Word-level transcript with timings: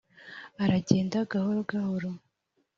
aragenda 0.63 1.17
gahoro 1.31 1.61
gahoro 1.69 2.09